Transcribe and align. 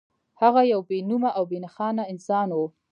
هغه 0.41 0.61
يو 0.73 0.81
بې 0.89 0.97
نومه 1.09 1.29
او 1.37 1.43
بې 1.49 1.57
نښانه 1.65 2.03
انسان 2.13 2.49
و. 2.57 2.61